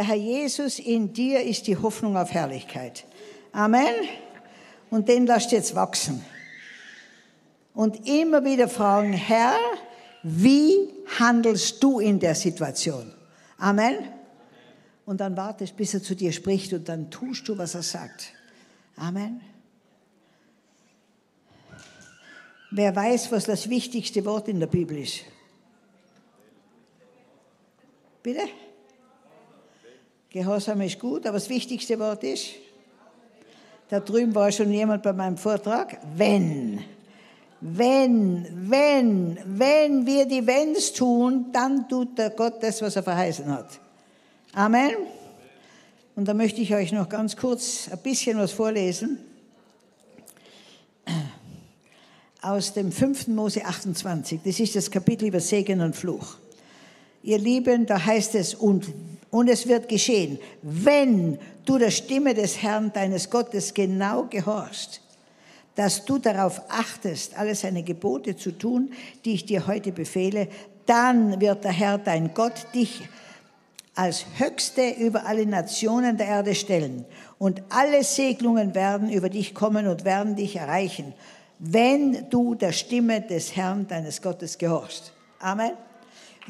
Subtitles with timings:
[0.00, 3.04] Der Herr Jesus in dir ist die Hoffnung auf Herrlichkeit.
[3.52, 3.92] Amen.
[4.88, 6.24] Und den lasst jetzt wachsen.
[7.74, 9.58] Und immer wieder fragen, Herr,
[10.22, 10.88] wie
[11.18, 13.12] handelst du in der Situation?
[13.58, 13.98] Amen.
[15.04, 18.32] Und dann wartest, bis er zu dir spricht und dann tust du, was er sagt.
[18.96, 19.42] Amen.
[22.70, 25.24] Wer weiß, was das wichtigste Wort in der Bibel ist?
[28.22, 28.48] Bitte?
[30.30, 32.50] Gehorsam ist gut, aber das wichtigste Wort ist?
[33.88, 35.98] Da drüben war schon jemand bei meinem Vortrag.
[36.16, 36.84] Wenn.
[37.60, 43.50] Wenn, wenn, wenn wir die Wenns tun, dann tut der Gott das, was er verheißen
[43.50, 43.80] hat.
[44.54, 44.92] Amen.
[46.16, 49.18] Und da möchte ich euch noch ganz kurz ein bisschen was vorlesen
[52.42, 53.28] aus dem 5.
[53.28, 54.40] Mose 28.
[54.44, 56.36] Das ist das Kapitel über Segen und Fluch.
[57.22, 58.86] Ihr Lieben, da heißt es, und,
[59.30, 65.00] und es wird geschehen, wenn du der Stimme des Herrn, deines Gottes, genau gehorchst,
[65.76, 68.92] dass du darauf achtest, alle seine Gebote zu tun,
[69.24, 70.48] die ich dir heute befehle,
[70.86, 73.02] dann wird der Herr, dein Gott, dich
[73.94, 77.04] als Höchste über alle Nationen der Erde stellen.
[77.38, 81.14] Und alle Segnungen werden über dich kommen und werden dich erreichen
[81.60, 85.12] wenn du der Stimme des Herrn, deines Gottes, gehorchst.
[85.38, 85.72] Amen.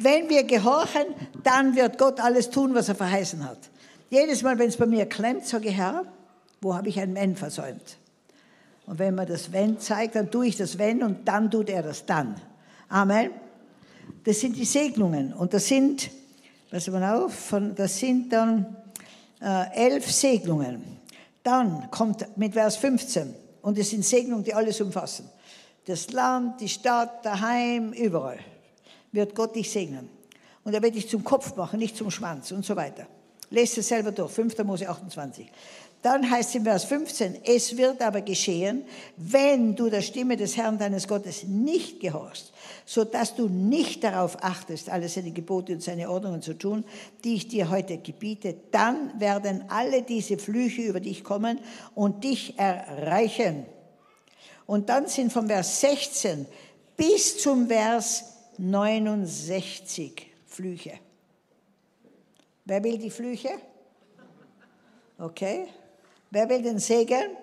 [0.03, 3.59] Wenn wir gehorchen, dann wird Gott alles tun, was er verheißen hat.
[4.09, 6.05] Jedes Mal, wenn es bei mir klemmt, sage ich, Herr,
[6.62, 7.98] wo habe ich ein Wenn versäumt?
[8.87, 11.83] Und wenn man das Wenn zeigt, dann tue ich das Wenn und dann tut er
[11.83, 12.34] das Dann.
[12.89, 13.31] Amen.
[14.25, 15.34] Das sind die Segnungen.
[15.34, 16.11] Und das sind,
[16.70, 18.77] pass mal auf, das sind dann
[19.42, 20.83] äh, elf Segnungen.
[21.42, 25.29] Dann kommt mit Vers 15, und es sind Segnungen, die alles umfassen.
[25.85, 28.39] Das Land, die Stadt, daheim, überall
[29.13, 30.09] wird Gott dich segnen.
[30.65, 33.07] Und er wird dich zum Kopf machen, nicht zum Schwanz und so weiter.
[33.51, 34.59] Lest es selber durch, 5.
[34.65, 35.51] Mose 28.
[36.03, 38.85] Dann heißt es in Vers 15, es wird aber geschehen,
[39.19, 42.53] wenn du der Stimme des Herrn deines Gottes nicht gehorchst,
[42.87, 46.85] so dass du nicht darauf achtest, alle seine Gebote und seine Ordnungen zu tun,
[47.23, 51.61] die ich dir heute gebiete, dann werden alle diese Flüche über dich kommen
[51.95, 53.67] und dich erreichen.
[54.65, 56.47] Und dann sind vom Vers 16
[56.97, 58.25] bis zum Vers
[58.61, 60.98] 69 Flüche.
[62.67, 63.51] Wer will die Flüche?
[65.19, 65.67] Okay.
[66.31, 67.37] Wer will den Segen?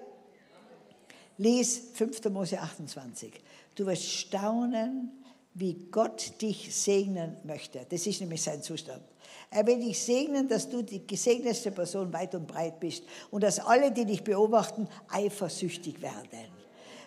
[1.39, 2.25] Lies 5.
[2.29, 3.33] Mose 28.
[3.75, 5.11] Du wirst staunen,
[5.55, 7.85] wie Gott dich segnen möchte.
[7.89, 9.01] Das ist nämlich sein Zustand.
[9.49, 13.59] Er will dich segnen, dass du die gesegnetste Person weit und breit bist und dass
[13.59, 16.29] alle, die dich beobachten, eifersüchtig werden,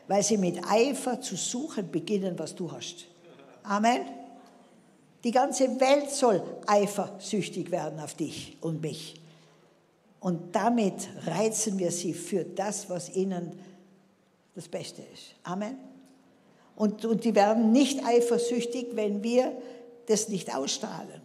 [0.09, 3.10] weil sie mit Eifer zu suchen beginnen, was du hast.
[3.71, 4.05] Amen.
[5.23, 9.21] Die ganze Welt soll eifersüchtig werden auf dich und mich.
[10.19, 13.57] Und damit reizen wir sie für das, was ihnen
[14.57, 15.37] das Beste ist.
[15.45, 15.79] Amen.
[16.75, 19.53] Und, und die werden nicht eifersüchtig, wenn wir
[20.07, 21.23] das nicht ausstrahlen,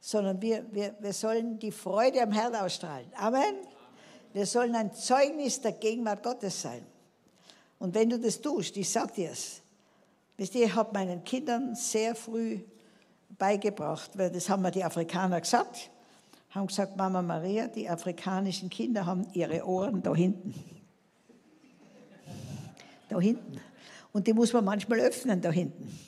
[0.00, 3.06] sondern wir, wir, wir sollen die Freude am Herrn ausstrahlen.
[3.16, 3.54] Amen.
[4.32, 6.84] Wir sollen ein Zeugnis der Gegenwart Gottes sein.
[7.78, 9.61] Und wenn du das tust, ich sag dir es,
[10.36, 12.60] wisst ihr, ich habe meinen Kindern sehr früh
[13.38, 15.90] beigebracht, weil das haben mir die Afrikaner gesagt,
[16.50, 20.54] haben gesagt, Mama Maria, die afrikanischen Kinder haben ihre Ohren da hinten.
[23.08, 23.60] Da hinten.
[24.12, 25.98] Und die muss man manchmal öffnen da hinten.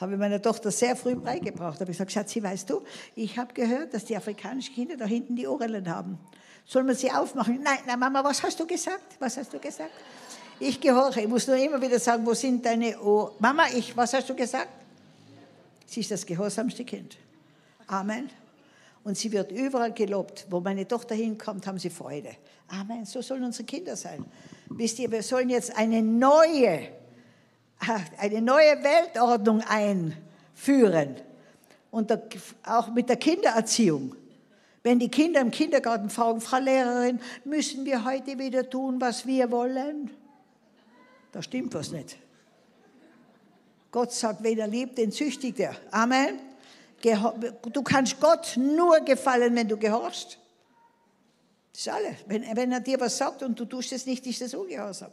[0.00, 1.80] Habe ich meiner Tochter sehr früh beigebracht.
[1.80, 2.82] Habe ich gesagt, Schatzi, weißt du,
[3.14, 6.18] ich habe gehört, dass die afrikanischen Kinder da hinten die Ohren haben.
[6.66, 7.60] Sollen wir sie aufmachen?
[7.62, 9.16] Nein, nein, Mama, was hast du gesagt?
[9.18, 9.92] Was hast du gesagt?
[10.60, 11.22] Ich gehorche.
[11.22, 13.32] Ich muss nur immer wieder sagen, wo sind deine Ohren?
[13.38, 14.68] Mama, ich, was hast du gesagt?
[15.86, 17.16] Sie ist das gehorsamste Kind.
[17.86, 18.30] Amen.
[19.02, 20.46] Und sie wird überall gelobt.
[20.50, 22.30] Wo meine Tochter hinkommt, haben sie Freude.
[22.68, 23.04] Amen.
[23.04, 24.24] So sollen unsere Kinder sein.
[24.70, 26.88] Wisst ihr, wir sollen jetzt eine neue,
[28.18, 31.16] eine neue Weltordnung einführen.
[31.90, 32.16] Und
[32.64, 34.16] auch mit der Kindererziehung.
[34.82, 39.50] Wenn die Kinder im Kindergarten fragen, Frau Lehrerin, müssen wir heute wieder tun, was wir
[39.50, 40.10] wollen?
[41.34, 42.16] Da stimmt was nicht.
[43.90, 45.74] Gott sagt, wen er liebt, den züchtigt er.
[45.90, 46.38] Amen.
[47.02, 50.38] Du kannst Gott nur gefallen, wenn du gehorchst.
[51.72, 52.14] Das ist alles.
[52.26, 55.10] Wenn, wenn er dir was sagt und du tust es nicht, ist das Ungehorsam.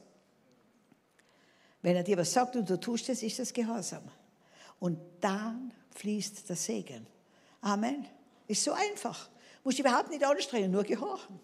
[1.81, 4.03] Wenn er dir was sagt und du tust es, ist das Gehorsam.
[4.79, 7.07] Und dann fließt der Segen.
[7.61, 8.05] Amen.
[8.47, 9.27] Ist so einfach.
[9.63, 11.39] Muss überhaupt nicht anstrengen, nur gehorchen.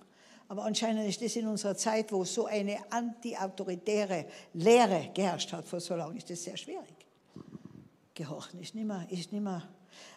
[0.49, 5.79] Aber anscheinend ist das in unserer Zeit, wo so eine antiautoritäre Lehre geherrscht hat vor
[5.79, 6.95] so lange, ist das sehr schwierig.
[8.13, 9.67] Gehorchen ist nicht mehr, ist nicht mehr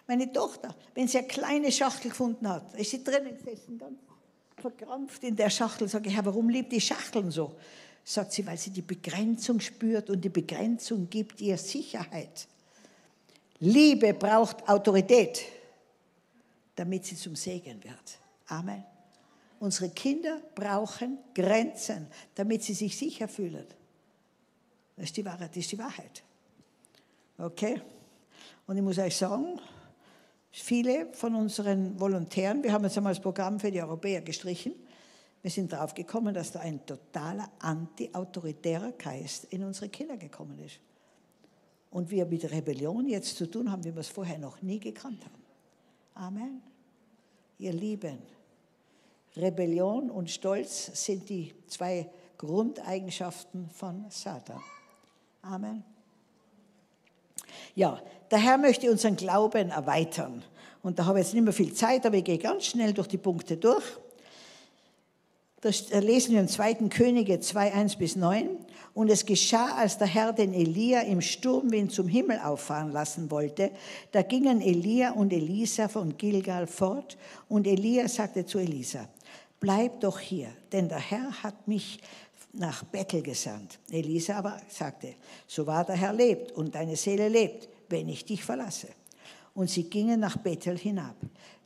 [0.07, 3.99] Meine Tochter, wenn sie eine kleine Schachtel gefunden hat, ist sie drinnen gesessen, ganz
[4.57, 5.89] verkrampft in der Schachtel.
[5.89, 7.57] Sage ich, Herr, warum liebt die Schachteln so?
[8.05, 12.47] Sagt sie, weil sie die Begrenzung spürt und die Begrenzung gibt ihr Sicherheit.
[13.59, 15.43] Liebe braucht Autorität,
[16.77, 18.19] damit sie zum Segen wird.
[18.47, 18.85] Amen.
[19.61, 23.67] Unsere Kinder brauchen Grenzen, damit sie sich sicher fühlen.
[24.97, 25.57] Das ist die Wahrheit.
[25.57, 26.23] Ist die Wahrheit.
[27.37, 27.81] Okay?
[28.67, 29.61] Und ich muss euch sagen,
[30.51, 34.73] viele von unseren Volontären, wir haben jetzt einmal das Programm für die Europäer gestrichen,
[35.43, 40.81] wir sind darauf gekommen, dass da ein totaler anti-autoritärer Geist in unsere Kinder gekommen ist.
[41.91, 45.25] Und wir mit Rebellion jetzt zu tun haben, wie wir es vorher noch nie gekannt
[45.25, 45.43] haben.
[46.15, 46.63] Amen.
[47.59, 48.19] Ihr Lieben,
[49.37, 54.61] Rebellion und Stolz sind die zwei Grundeigenschaften von Satan.
[55.43, 55.85] Amen.
[57.75, 58.01] Ja,
[58.31, 60.43] der Herr möchte unseren Glauben erweitern.
[60.83, 63.09] Und da habe ich jetzt nicht mehr viel Zeit, aber ich gehe ganz schnell durch
[63.09, 63.85] die Punkte durch.
[65.61, 66.75] Das lesen wir im 2.
[66.89, 68.49] Könige 2, 1 bis 9.
[68.95, 73.71] Und es geschah, als der Herr den Elia im Sturmwind zum Himmel auffahren lassen wollte,
[74.11, 77.19] da gingen Elia und Elisa von Gilgal fort.
[77.49, 79.07] Und Elia sagte zu Elisa,
[79.61, 82.01] bleib doch hier, denn der Herr hat mich
[82.53, 83.79] nach Bethel gesandt.
[83.91, 85.15] Elisa aber sagte,
[85.47, 88.89] so wahr der Herr lebt und deine Seele lebt, wenn ich dich verlasse.
[89.55, 91.17] Und sie gingen nach Bethel hinab.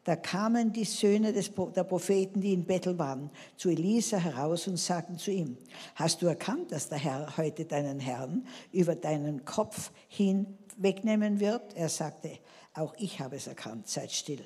[0.04, 4.76] Da kamen die Söhne des, der Propheten, die in Bethel waren, zu Elisa heraus und
[4.76, 5.56] sagten zu ihm,
[5.94, 11.74] hast du erkannt, dass der Herr heute deinen Herrn über deinen Kopf hin wegnehmen wird?
[11.74, 12.38] Er sagte,
[12.74, 14.44] auch ich habe es erkannt, seid still.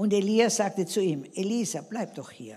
[0.00, 2.56] Und Elia sagte zu ihm, Elisa, bleib doch hier,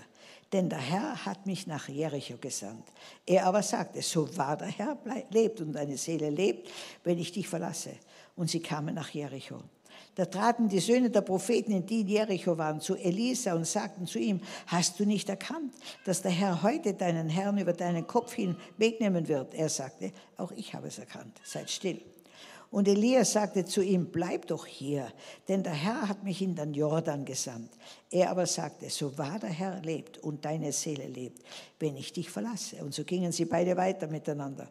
[0.50, 2.86] denn der Herr hat mich nach Jericho gesandt.
[3.26, 4.96] Er aber sagte, so wahr der Herr
[5.28, 6.70] lebt und deine Seele lebt,
[7.02, 7.90] wenn ich dich verlasse.
[8.34, 9.60] Und sie kamen nach Jericho.
[10.14, 14.18] Da traten die Söhne der Propheten, die in Jericho waren, zu Elisa und sagten zu
[14.18, 15.74] ihm, hast du nicht erkannt,
[16.06, 19.52] dass der Herr heute deinen Herrn über deinen Kopf hin wegnehmen wird?
[19.52, 22.00] Er sagte, auch ich habe es erkannt, seid still.
[22.74, 25.06] Und Elia sagte zu ihm, bleib doch hier,
[25.46, 27.70] denn der Herr hat mich in den Jordan gesandt.
[28.10, 31.44] Er aber sagte, so wahr der Herr lebt und deine Seele lebt,
[31.78, 32.82] wenn ich dich verlasse.
[32.82, 34.68] Und so gingen sie beide weiter miteinander.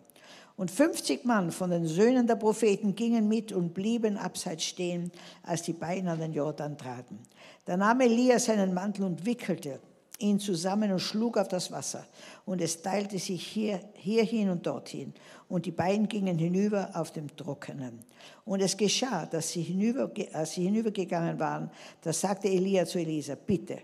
[0.57, 5.09] Und 50 Mann von den Söhnen der Propheten gingen mit und blieben abseits stehen,
[5.41, 7.19] als die beiden an den Jordan traten.
[7.63, 9.79] Da nahm Elia seinen Mantel und wickelte
[10.19, 12.05] ihn zusammen und schlug auf das Wasser.
[12.45, 15.13] Und es teilte sich hier, hierhin und dorthin.
[15.49, 17.99] Und die beiden gingen hinüber auf dem Trockenen.
[18.45, 21.69] Und es geschah, dass sie hinüber, als sie hinübergegangen waren,
[22.01, 23.79] da sagte Elia zu Elisa, bitte,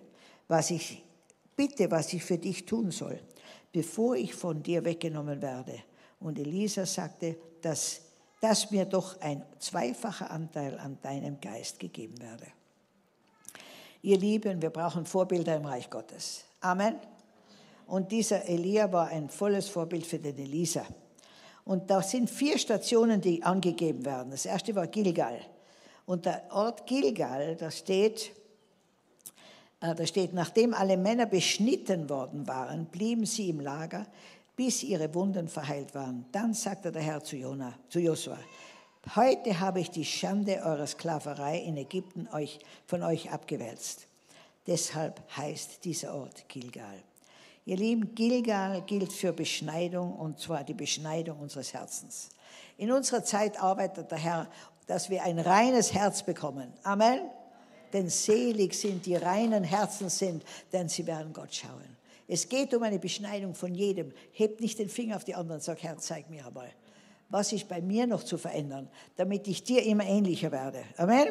[0.47, 1.03] was ich,
[1.55, 3.19] bitte, was ich für dich tun soll,
[3.71, 5.83] bevor ich von dir weggenommen werde.
[6.19, 8.01] Und Elisa sagte, dass,
[8.41, 12.47] dass mir doch ein zweifacher Anteil an deinem Geist gegeben werde.
[14.01, 16.45] Ihr Lieben, wir brauchen Vorbilder im Reich Gottes.
[16.61, 16.95] Amen.
[17.85, 20.85] Und dieser Elia war ein volles Vorbild für den Elisa.
[21.65, 24.31] Und da sind vier Stationen, die angegeben werden.
[24.31, 25.39] Das erste war Gilgal.
[26.05, 28.31] Und der Ort Gilgal, da steht,
[29.81, 34.05] äh, da steht, nachdem alle Männer beschnitten worden waren, blieben sie im Lager,
[34.55, 36.25] bis ihre Wunden verheilt waren.
[36.31, 38.37] Dann sagte der Herr zu, Jona, zu Josua,
[39.15, 44.07] heute habe ich die Schande eurer Sklaverei in Ägypten euch, von euch abgewälzt.
[44.67, 47.03] Deshalb heißt dieser Ort Gilgal.
[47.65, 52.29] Ihr Lieben, Gilgal gilt für Beschneidung und zwar die Beschneidung unseres Herzens.
[52.77, 54.47] In unserer Zeit arbeitet der Herr,
[54.87, 56.73] dass wir ein reines Herz bekommen.
[56.83, 57.21] Amen.
[57.93, 61.97] Denn selig sind die reinen Herzen sind, denn sie werden Gott schauen.
[62.27, 64.13] Es geht um eine Beschneidung von jedem.
[64.31, 66.69] Hebt nicht den Finger auf die anderen und sag, Herr, zeig mir einmal,
[67.29, 70.83] was ist bei mir noch zu verändern, damit ich dir immer ähnlicher werde.
[70.97, 71.27] Amen.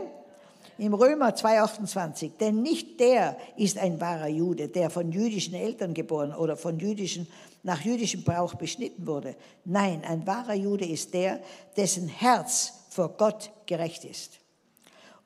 [0.78, 6.32] Im Römer 2,28, denn nicht der ist ein wahrer Jude, der von jüdischen Eltern geboren
[6.32, 7.26] oder von jüdischen,
[7.64, 9.34] nach jüdischem Brauch beschnitten wurde.
[9.64, 11.40] Nein, ein wahrer Jude ist der,
[11.76, 14.38] dessen Herz vor Gott gerecht ist.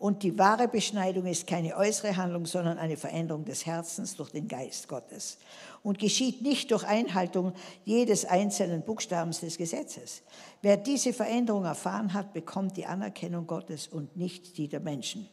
[0.03, 4.49] Und die wahre Beschneidung ist keine äußere Handlung, sondern eine Veränderung des Herzens durch den
[4.49, 5.39] Geist Gottes.
[5.85, 7.53] Und geschieht nicht durch Einhaltung
[7.85, 10.23] jedes einzelnen Buchstabens des Gesetzes.
[10.61, 15.29] Wer diese Veränderung erfahren hat, bekommt die Anerkennung Gottes und nicht die der Menschen.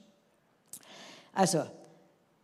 [1.33, 1.63] Also,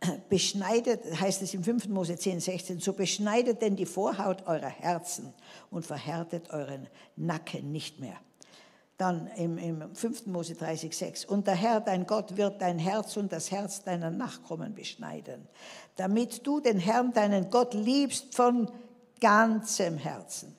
[0.28, 1.86] beschneidet, heißt es im 5.
[1.90, 5.32] Mose 10, 16, so beschneidet denn die Vorhaut eurer Herzen
[5.70, 8.18] und verhärtet euren Nacken nicht mehr
[8.96, 10.26] dann im, im 5.
[10.26, 11.24] Mose 30, 6.
[11.26, 15.46] Und der Herr, dein Gott, wird dein Herz und das Herz deiner Nachkommen beschneiden,
[15.96, 18.70] damit du den Herrn, deinen Gott, liebst von
[19.20, 20.56] ganzem Herzen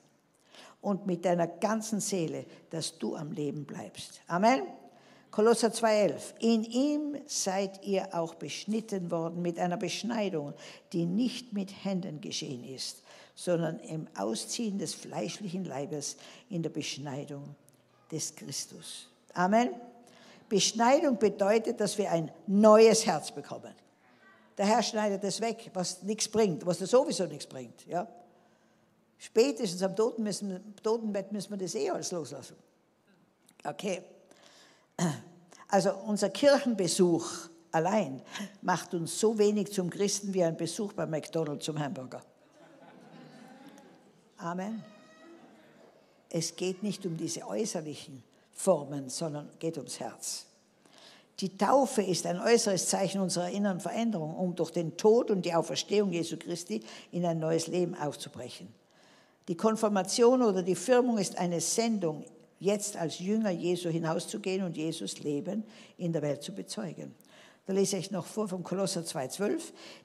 [0.80, 4.20] und mit deiner ganzen Seele, dass du am Leben bleibst.
[4.28, 4.62] Amen.
[5.30, 6.38] Kolosser 2,11.
[6.40, 10.54] In ihm seid ihr auch beschnitten worden mit einer Beschneidung,
[10.92, 13.02] die nicht mit Händen geschehen ist,
[13.34, 16.16] sondern im Ausziehen des fleischlichen Leibes
[16.48, 17.54] in der Beschneidung
[18.10, 19.08] des Christus.
[19.34, 19.70] Amen.
[20.48, 23.74] Beschneidung bedeutet, dass wir ein neues Herz bekommen.
[24.56, 27.86] Der Herr schneidet das weg, was nichts bringt, was das sowieso nichts bringt.
[27.86, 28.08] Ja?
[29.18, 32.56] Spätestens am Toten müssen, Totenbett müssen wir das eh alles loslassen.
[33.64, 34.02] Okay.
[35.68, 38.22] Also unser Kirchenbesuch allein
[38.62, 42.22] macht uns so wenig zum Christen wie ein Besuch bei McDonald's zum Hamburger.
[44.38, 44.82] Amen.
[46.30, 50.46] Es geht nicht um diese äußerlichen Formen, sondern geht ums Herz.
[51.40, 55.54] Die Taufe ist ein äußeres Zeichen unserer inneren Veränderung, um durch den Tod und die
[55.54, 56.82] Auferstehung Jesu Christi
[57.12, 58.68] in ein neues Leben aufzubrechen.
[59.46, 62.24] Die Konfirmation oder die Firmung ist eine Sendung,
[62.58, 65.64] jetzt als Jünger Jesu hinauszugehen und Jesus Leben
[65.96, 67.14] in der Welt zu bezeugen.
[67.66, 69.60] Da lese ich noch vor vom Kolosser 2,12.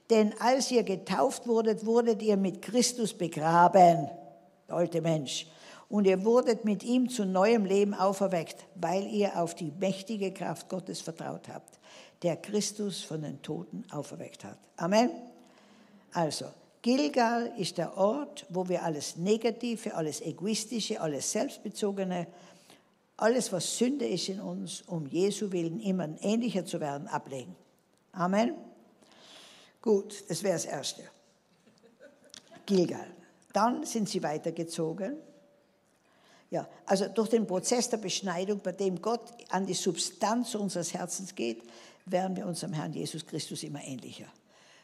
[0.09, 4.09] Denn als ihr getauft wurdet, wurdet ihr mit Christus begraben,
[4.67, 5.47] der alte Mensch.
[5.93, 10.67] Und ihr wurdet mit ihm zu neuem Leben auferweckt, weil ihr auf die mächtige Kraft
[10.67, 11.77] Gottes vertraut habt,
[12.23, 14.57] der Christus von den Toten auferweckt hat.
[14.75, 15.11] Amen.
[16.11, 16.47] Also,
[16.81, 22.25] Gilgal ist der Ort, wo wir alles Negative, alles Egoistische, alles Selbstbezogene,
[23.15, 27.55] alles, was Sünde ist in uns, um Jesu Willen immer ähnlicher zu werden, ablegen.
[28.13, 28.55] Amen.
[29.79, 31.03] Gut, das wäre das Erste.
[32.65, 33.11] Gilgal.
[33.53, 35.17] Dann sind sie weitergezogen.
[36.53, 41.33] Ja, also durch den Prozess der Beschneidung, bei dem Gott an die Substanz unseres Herzens
[41.33, 41.63] geht,
[42.05, 44.27] werden wir unserem Herrn Jesus Christus immer ähnlicher.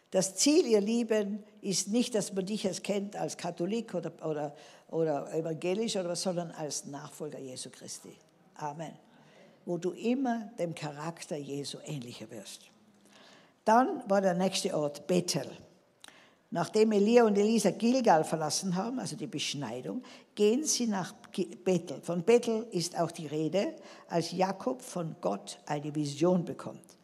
[0.09, 4.55] Das Ziel, ihr Lieben, ist nicht, dass man dich als kennt als Katholik oder, oder,
[4.89, 8.15] oder evangelisch oder was, sondern als Nachfolger Jesu Christi.
[8.55, 8.93] Amen.
[9.67, 12.61] Wo du immer dem Charakter Jesu ähnlicher wirst.
[13.63, 15.45] Dann war der nächste Ort Bethel.
[16.51, 20.01] Nachdem Elia und Elisa Gilgal verlassen haben, also die Beschneidung,
[20.34, 21.13] gehen sie nach
[21.63, 22.01] Bethel.
[22.01, 23.75] Von Bethel ist auch die Rede,
[24.08, 26.98] als Jakob von Gott eine Vision bekommt.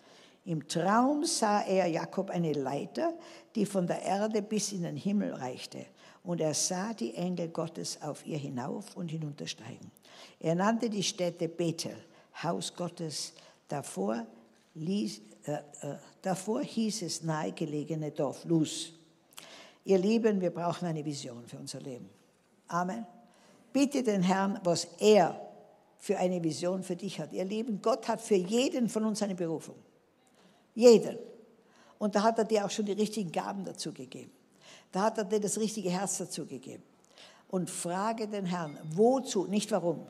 [0.46, 3.14] Im Traum sah er Jakob eine Leiter,
[3.56, 5.86] die von der Erde bis in den Himmel reichte.
[6.24, 9.92] Und er sah die Engel Gottes auf ihr hinauf und hinuntersteigen.
[10.40, 11.96] Er nannte die Stätte Bethel,
[12.42, 13.34] Haus Gottes.
[13.68, 14.26] Davor,
[14.74, 18.94] ließ, äh, äh, davor hieß es nahegelegene Dorf Luz.
[19.86, 22.10] Ihr Lieben, wir brauchen eine Vision für unser Leben.
[22.68, 23.06] Amen.
[23.72, 25.40] Bitte den Herrn, was er
[26.00, 27.32] für eine Vision für dich hat.
[27.34, 29.76] Ihr Lieben, Gott hat für jeden von uns eine Berufung.
[30.74, 31.18] Jeden.
[32.00, 34.32] Und da hat er dir auch schon die richtigen Gaben dazu gegeben.
[34.92, 36.84] Da hat er dir das richtige Herz dazu gegeben.
[37.50, 40.06] Und frage den Herrn, wozu, nicht warum,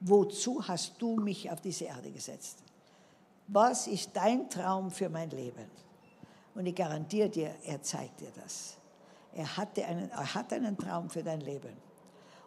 [0.00, 2.58] wozu hast du mich auf diese Erde gesetzt?
[3.48, 5.64] Was ist dein Traum für mein Leben?
[6.54, 8.76] Und ich garantiere dir, er zeigt dir das.
[9.34, 11.76] Er, hatte einen, er hat einen Traum für dein Leben.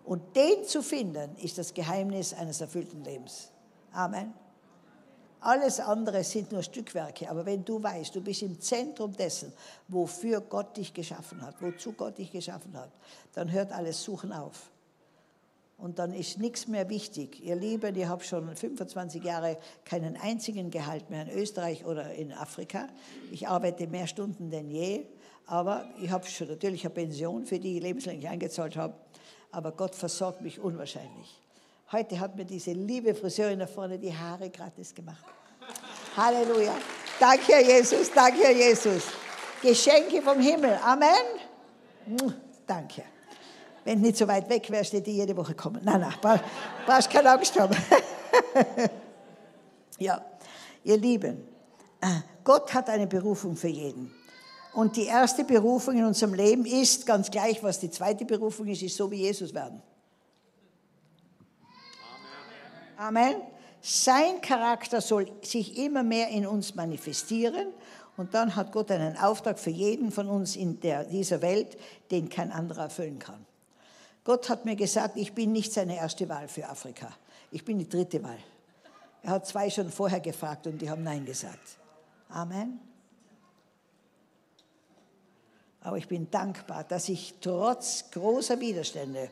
[0.04, 3.52] Und den zu finden, ist das Geheimnis eines erfüllten Lebens.
[3.94, 4.34] Amen.
[5.40, 7.30] Alles andere sind nur Stückwerke.
[7.30, 9.52] Aber wenn du weißt, du bist im Zentrum dessen,
[9.88, 12.92] wofür Gott dich geschaffen hat, wozu Gott dich geschaffen hat,
[13.34, 14.72] dann hört alles Suchen auf.
[15.84, 17.44] Und dann ist nichts mehr wichtig.
[17.44, 22.32] Ihr Lieben, ich habe schon 25 Jahre keinen einzigen Gehalt mehr in Österreich oder in
[22.32, 22.88] Afrika.
[23.34, 25.06] Ich arbeite mehr Stunden denn je.
[25.46, 28.94] Aber ich habe schon natürlich eine Pension, für die ich lebenslänglich eingezahlt habe.
[29.52, 31.42] Aber Gott versorgt mich unwahrscheinlich.
[31.92, 35.26] Heute hat mir diese liebe Friseurin da vorne die Haare gratis gemacht.
[36.16, 36.76] Halleluja.
[37.20, 38.10] Danke, Herr Jesus.
[38.10, 39.04] Danke, Herr Jesus.
[39.62, 40.80] Geschenke vom Himmel.
[40.82, 41.10] Amen.
[42.66, 43.04] Danke.
[43.84, 45.82] Wenn du nicht so weit weg wärst, hätte ich jede Woche kommen.
[45.84, 46.44] Nein, nein, brauchst,
[46.86, 47.76] brauchst keine Angst haben.
[50.00, 50.22] ja,
[50.84, 51.44] ihr Lieben,
[52.02, 52.08] äh,
[52.44, 54.14] Gott hat eine Berufung für jeden.
[54.74, 58.82] Und die erste Berufung in unserem Leben ist, ganz gleich, was die zweite Berufung ist,
[58.82, 59.82] ist so wie Jesus werden.
[62.98, 63.36] Amen.
[63.82, 67.68] Sein Charakter soll sich immer mehr in uns manifestieren.
[68.16, 71.78] Und dann hat Gott einen Auftrag für jeden von uns in der, dieser Welt,
[72.12, 73.46] den kein anderer erfüllen kann.
[74.24, 77.10] Gott hat mir gesagt, ich bin nicht seine erste Wahl für Afrika.
[77.52, 78.40] Ich bin die dritte Wahl.
[79.22, 81.78] Er hat zwei schon vorher gefragt und die haben Nein gesagt.
[82.30, 82.80] Amen.
[85.82, 89.30] Aber ich bin dankbar, dass ich trotz großer Widerstände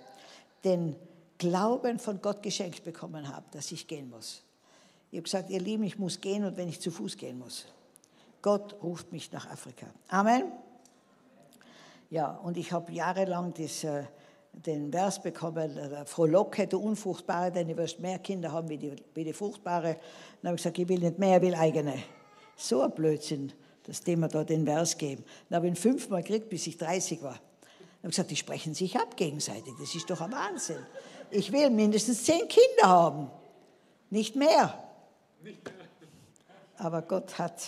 [0.63, 0.95] den
[1.37, 4.43] Glauben von Gott geschenkt bekommen habe, dass ich gehen muss.
[5.11, 7.65] Ich habe gesagt, ihr Lieben, ich muss gehen und wenn ich zu Fuß gehen muss.
[8.41, 9.87] Gott ruft mich nach Afrika.
[10.07, 10.51] Amen.
[12.09, 14.03] Ja, und ich habe jahrelang das, äh,
[14.53, 18.95] den Vers bekommen, äh, frohlocke, du Unfruchtbare, denn du wirst mehr Kinder haben wie die,
[19.13, 19.97] wie die Fruchtbare.
[20.41, 21.95] Dann habe ich gesagt, ich will nicht mehr, ich will eigene.
[22.55, 23.53] So ein Blödsinn,
[23.83, 25.23] das Thema da den Vers geben.
[25.49, 27.33] Dann habe ich ihn fünfmal gekriegt, bis ich 30 war.
[27.33, 30.85] Dann habe ich gesagt, die sprechen sich ab gegenseitig, das ist doch ein Wahnsinn.
[31.29, 33.31] Ich will mindestens zehn Kinder haben,
[34.09, 34.83] nicht mehr.
[36.77, 37.61] Aber Gott hat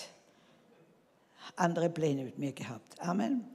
[1.56, 3.00] andere Pläne mit mir gehabt.
[3.00, 3.53] Amen.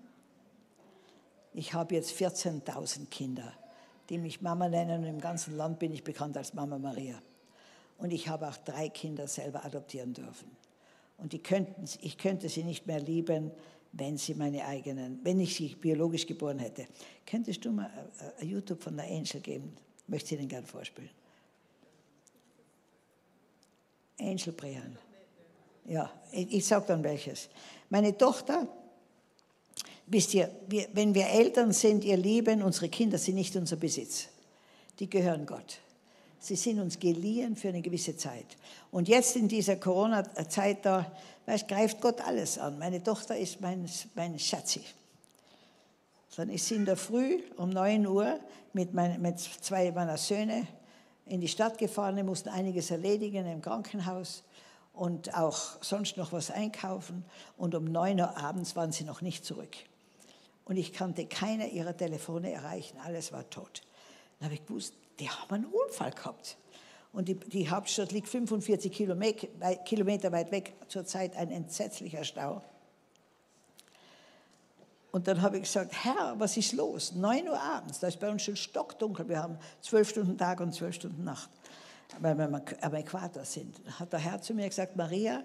[1.55, 3.53] Ich habe jetzt 14.000 Kinder,
[4.09, 7.21] die mich Mama nennen und im ganzen Land bin ich bekannt als Mama Maria.
[7.99, 10.51] Und ich habe auch drei Kinder selber adoptieren dürfen.
[11.17, 13.51] Und könnten, ich könnte sie nicht mehr lieben,
[13.93, 16.87] wenn sie meine eigenen, wenn ich sie biologisch geboren hätte.
[17.27, 17.91] Könntest du mal
[18.39, 19.77] ein YouTube von der Angel geben?
[20.07, 21.11] Möchte ich Ihnen gerne vorspielen.
[24.21, 24.97] Angel Brehan.
[25.85, 27.49] Ja, ich, ich sage dann welches.
[27.89, 28.69] Meine Tochter
[30.11, 34.29] Wisst ihr, wir, wenn wir Eltern sind, ihr Lieben, unsere Kinder sind nicht unser Besitz.
[34.99, 35.81] Die gehören Gott.
[36.41, 38.47] Sie sind uns geliehen für eine gewisse Zeit.
[38.91, 41.13] Und jetzt in dieser Corona-Zeit da,
[41.45, 42.79] weißt, greift Gott alles an.
[42.79, 44.81] Meine Tochter ist mein, mein Schatzi.
[46.37, 48.41] Dann ist sie in der Früh um 9 Uhr
[48.73, 50.67] mit, mein, mit zwei meiner Söhne
[51.27, 52.17] in die Stadt gefahren.
[52.17, 54.43] Wir mussten einiges erledigen im Krankenhaus
[54.95, 57.25] und auch sonst noch was einkaufen.
[57.59, 59.77] Und um 9 Uhr abends waren sie noch nicht zurück
[60.69, 62.99] und ich konnte keine ihrer Telefone erreichen.
[63.05, 63.83] Alles war tot.
[64.39, 66.57] Dann habe ich gewusst, die haben einen Unfall gehabt.
[67.13, 72.63] Und die, die Hauptstadt liegt 45 Kilometer weit weg, zurzeit ein entsetzlicher Stau.
[75.11, 77.13] Und dann habe ich gesagt, Herr, was ist los?
[77.15, 79.27] 9 Uhr abends, da ist bei uns schon stockdunkel.
[79.27, 81.49] Wir haben zwölf Stunden Tag und zwölf Stunden Nacht,
[82.21, 83.81] weil wir am Äquator sind.
[83.99, 85.43] Hat der Herr zu mir gesagt, Maria,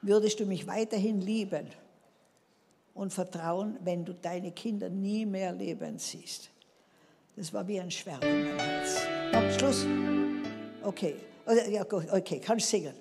[0.00, 1.66] würdest du mich weiterhin lieben?
[2.94, 6.50] Und Vertrauen, wenn du deine Kinder nie mehr leben siehst.
[7.36, 9.00] Das war wie ein Schwert in meinem Herz.
[9.32, 9.86] Oh, Schluss?
[10.82, 11.16] Okay.
[11.70, 12.94] Ja, okay, kannst singen.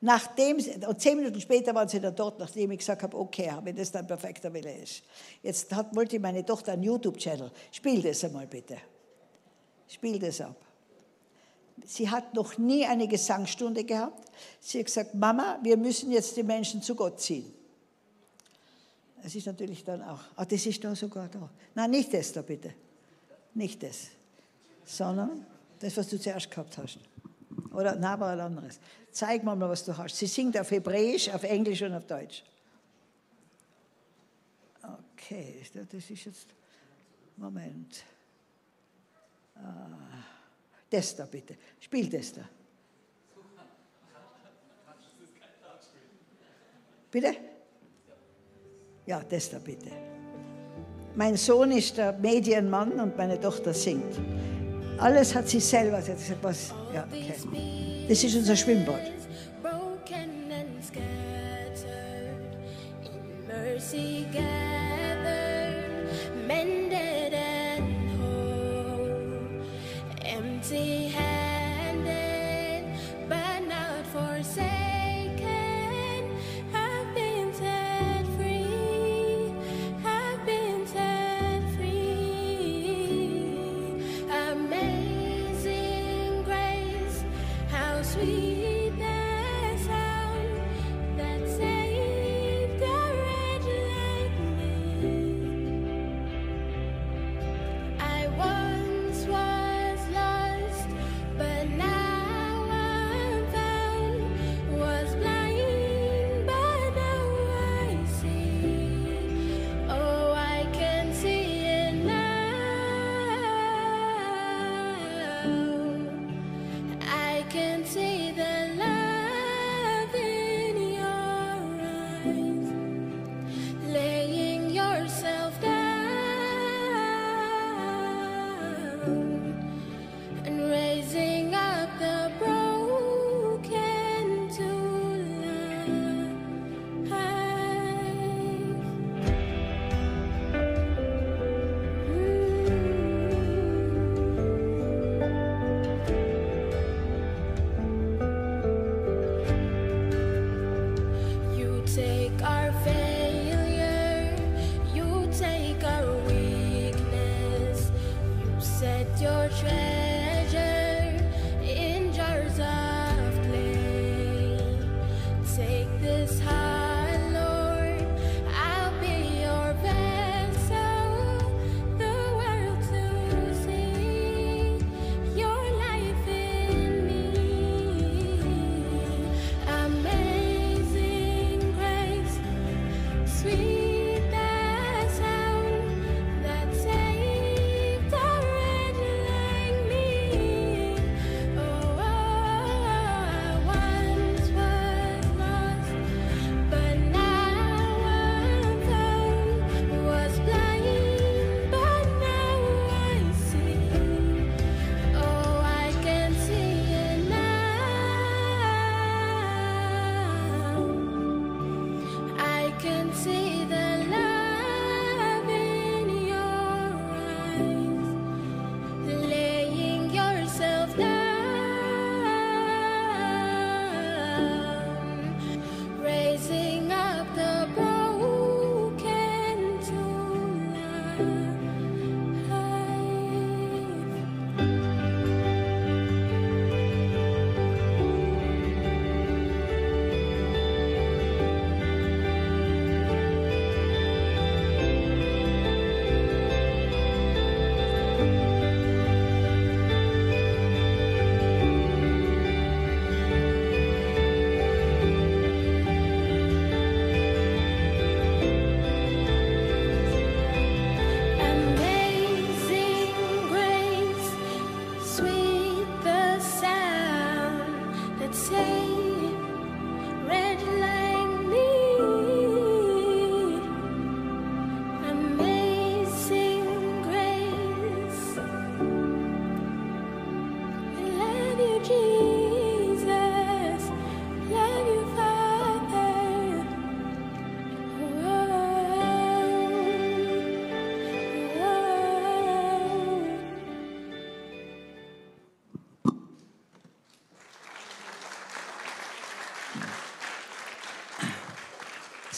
[0.00, 3.74] Nachdem, und zehn Minuten später waren sie dann dort, nachdem ich gesagt habe, okay, wenn
[3.74, 5.02] das dein perfekter Wille ist.
[5.42, 7.50] Jetzt hat, wollte meine Tochter einen YouTube-Channel.
[7.72, 8.76] Spiel das einmal bitte.
[9.88, 10.56] Spiel das ab.
[11.86, 14.30] Sie hat noch nie eine Gesangsstunde gehabt.
[14.60, 17.52] Sie hat gesagt, Mama, wir müssen jetzt die Menschen zu Gott ziehen.
[19.24, 21.48] Es ist natürlich dann auch, ah, das ist da sogar da.
[21.74, 22.74] Nein, nicht das da bitte.
[23.54, 24.08] Nicht das.
[24.84, 25.46] Sondern
[25.80, 26.98] das, was du zuerst gehabt hast.
[27.72, 28.78] Oder, nein, aber ein anderes.
[29.10, 30.14] Zeig mir mal, was du hast.
[30.16, 32.44] Sie singt auf Hebräisch, auf Englisch und auf Deutsch.
[35.16, 36.48] Okay, das ist jetzt,
[37.38, 38.04] Moment.
[39.54, 39.88] Ah,
[40.90, 41.56] das da bitte.
[41.80, 42.46] Spiel das da.
[47.10, 47.53] Bitte?
[49.06, 49.90] Ja, das da bitte.
[51.14, 54.18] Mein Sohn ist der Medienmann und meine Tochter singt.
[54.98, 56.00] Alles hat sie selber.
[56.00, 56.74] Sie hat gesagt, was?
[56.92, 58.06] Ja, okay.
[58.08, 59.12] Das ist unser Schwimmbad.
[63.46, 64.26] Mercy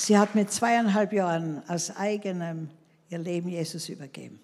[0.07, 2.71] Sie hat mit zweieinhalb Jahren aus eigenem
[3.11, 4.39] ihr Leben Jesus übergeben.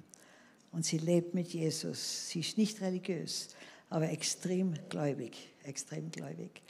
[0.72, 2.30] Und sie lebt mit Jesus.
[2.30, 3.50] Sie ist nicht religiös,
[3.88, 5.36] aber extrem gläubig.
[5.62, 6.62] Extrem gläubig.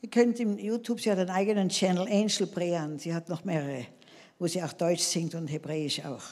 [0.00, 2.98] Ihr könnt im YouTube, sie hat einen eigenen Channel, Angel Brean.
[2.98, 3.86] Sie hat noch mehrere,
[4.40, 6.24] wo sie auch Deutsch singt und Hebräisch auch.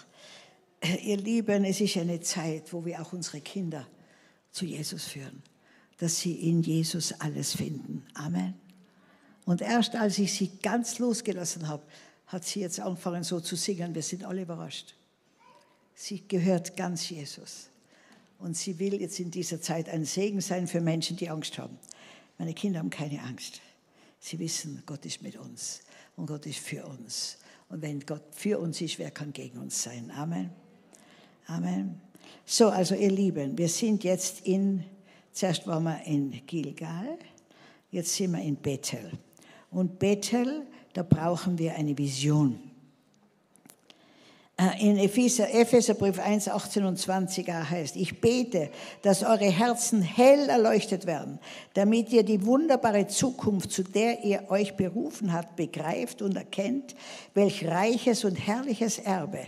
[1.04, 3.86] Ihr Lieben, es ist eine Zeit, wo wir auch unsere Kinder
[4.50, 5.40] zu Jesus führen,
[5.98, 8.04] dass sie in Jesus alles finden.
[8.14, 8.69] Amen.
[9.44, 11.82] Und erst als ich sie ganz losgelassen habe,
[12.26, 13.94] hat sie jetzt angefangen so zu singen.
[13.94, 14.94] Wir sind alle überrascht.
[15.94, 17.68] Sie gehört ganz Jesus.
[18.38, 21.78] Und sie will jetzt in dieser Zeit ein Segen sein für Menschen, die Angst haben.
[22.38, 23.60] Meine Kinder haben keine Angst.
[24.18, 25.80] Sie wissen, Gott ist mit uns
[26.16, 27.38] und Gott ist für uns.
[27.68, 30.10] Und wenn Gott für uns ist, wer kann gegen uns sein?
[30.10, 30.50] Amen.
[31.46, 32.00] Amen.
[32.46, 34.84] So, also ihr Lieben, wir sind jetzt in,
[35.32, 37.18] zuerst waren wir in Gilgal,
[37.90, 39.12] jetzt sind wir in Bethel.
[39.70, 42.58] Und Bethel, da brauchen wir eine Vision.
[44.60, 48.70] Äh, in Epheser, Epheserbrief 1, 18 und 20 heißt, ich bete,
[49.02, 51.38] dass eure Herzen hell erleuchtet werden,
[51.74, 56.94] damit ihr die wunderbare Zukunft, zu der ihr euch berufen habt, begreift und erkennt,
[57.32, 59.40] welch reiches und herrliches Erbe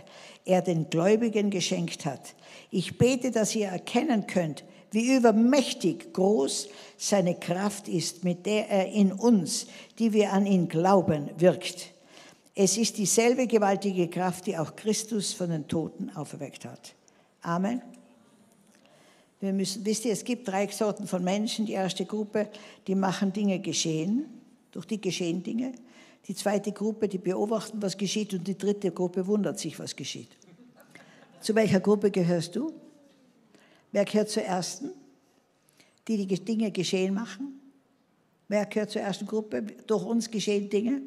[0.45, 2.33] er den Gläubigen geschenkt hat.
[2.71, 8.91] Ich bete, dass ihr erkennen könnt, wie übermächtig groß seine Kraft ist, mit der er
[8.91, 9.65] in uns,
[9.97, 11.91] die wir an ihn glauben, wirkt.
[12.55, 16.93] Es ist dieselbe gewaltige Kraft, die auch Christus von den Toten auferweckt hat.
[17.41, 17.81] Amen.
[19.39, 21.65] Wir müssen, wisst ihr, es gibt drei Sorten von Menschen.
[21.65, 22.47] Die erste Gruppe,
[22.85, 24.25] die machen Dinge geschehen,
[24.71, 25.73] durch die geschehen Dinge.
[26.27, 28.33] Die zweite Gruppe, die beobachten, was geschieht.
[28.35, 30.29] Und die dritte Gruppe wundert sich, was geschieht.
[31.41, 32.71] Zu welcher Gruppe gehörst du?
[33.93, 34.91] Wer gehört zur ersten?
[36.07, 37.61] Die die Dinge geschehen machen.
[38.49, 39.61] Wer gehört zur ersten Gruppe?
[39.87, 41.01] Durch uns geschehen Dinge.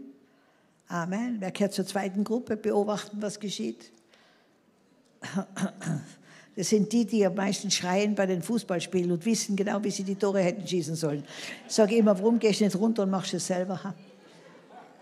[0.89, 1.37] Amen.
[1.41, 2.57] Wer gehört zur zweiten Gruppe?
[2.57, 3.93] Beobachten, was geschieht.
[6.55, 10.05] Das sind die, die am meisten schreien bei den Fußballspielen und wissen genau, wie sie
[10.05, 11.25] die Tore hätten schießen sollen.
[11.69, 13.95] Ich immer, warum gehst du nicht runter und machst es selber?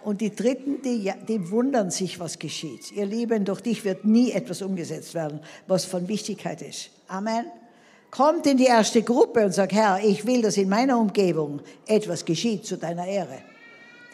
[0.02, 2.90] Und die Dritten, die, die wundern sich, was geschieht.
[2.92, 6.90] Ihr Lieben, durch dich wird nie etwas umgesetzt werden, was von Wichtigkeit ist.
[7.06, 7.44] Amen.
[8.14, 12.24] Kommt in die erste Gruppe und sagt, Herr, ich will, dass in meiner Umgebung etwas
[12.24, 13.38] geschieht zu deiner Ehre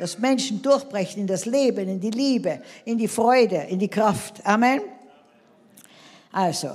[0.01, 4.41] dass Menschen durchbrechen in das Leben, in die Liebe, in die Freude, in die Kraft.
[4.47, 4.81] Amen.
[6.33, 6.71] Also,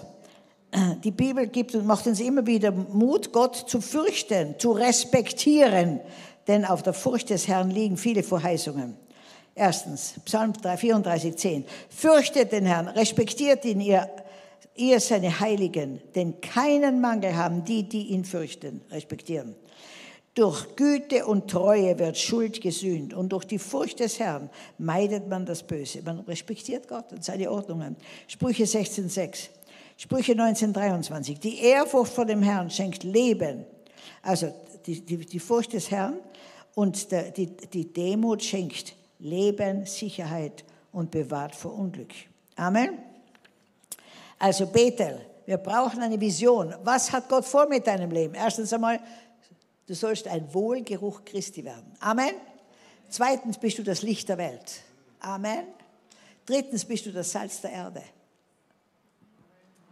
[1.04, 6.02] die Bibel gibt und macht uns immer wieder Mut, Gott zu fürchten, zu respektieren,
[6.48, 8.96] denn auf der Furcht des Herrn liegen viele Verheißungen.
[9.56, 11.66] Erstens, Psalm 34, 10.
[11.90, 14.08] Fürchtet den Herrn, respektiert ihn, ihr,
[14.76, 19.56] ihr seine Heiligen, denn keinen Mangel haben die, die ihn fürchten, respektieren.
[20.36, 25.46] Durch Güte und Treue wird Schuld gesühnt und durch die Furcht des Herrn meidet man
[25.46, 26.02] das Böse.
[26.04, 27.96] Man respektiert Gott und seine Ordnungen.
[28.28, 29.48] Sprüche 16,6.
[29.96, 31.40] Sprüche 19,23.
[31.40, 33.66] Die Ehrfurcht vor dem Herrn schenkt Leben.
[34.22, 34.54] Also
[34.86, 36.20] die, die, die Furcht des Herrn
[36.74, 42.12] und der, die, die Demut schenkt Leben, Sicherheit und bewahrt vor Unglück.
[42.58, 43.15] Amen.
[44.38, 46.76] Also Bethel, wir brauchen eine Vision.
[46.84, 48.36] Was hat Gott vor mit deinem Leben?
[48.36, 49.00] Erstens einmal
[49.88, 51.96] Du sollst ein Wohlgeruch Christi werden.
[52.00, 52.34] Amen.
[53.10, 54.82] Zweitens bist du das Licht der Welt.
[55.20, 55.66] Amen.
[56.46, 58.02] Drittens bist du das Salz der Erde.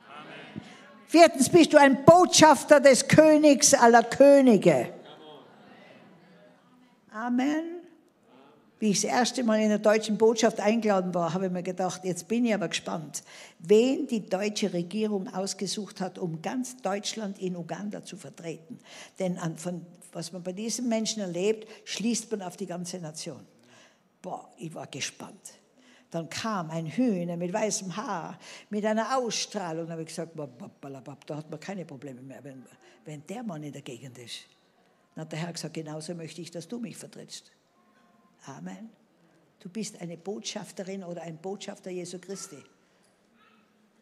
[0.08, 0.62] Amen.
[1.08, 4.94] Viertens bist du ein Botschafter des Königs aller Könige.
[7.12, 7.83] Amen.
[8.84, 12.04] Wie ich das erste Mal in der deutschen Botschaft eingeladen war, habe ich mir gedacht,
[12.04, 13.24] jetzt bin ich aber gespannt,
[13.60, 18.78] wen die deutsche Regierung ausgesucht hat, um ganz Deutschland in Uganda zu vertreten.
[19.20, 23.48] Denn an, von, was man bei diesen Menschen erlebt, schließt man auf die ganze Nation.
[24.22, 25.54] Boah, ich war gespannt.
[26.12, 28.38] Dann kam ein Hühner mit weißem Haar,
[28.70, 29.86] mit einer Ausstrahlung.
[29.86, 32.66] Da habe ich gesagt, da hat man keine Probleme mehr, wenn,
[33.06, 34.40] wenn der Mann in der Gegend ist.
[35.16, 37.50] Dann hat der Herr gesagt, genauso möchte ich, dass du mich vertrittst.
[38.46, 38.90] Amen.
[39.60, 42.62] Du bist eine Botschafterin oder ein Botschafter Jesu Christi.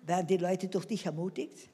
[0.03, 1.69] Werden die Leute durch dich ermutigt?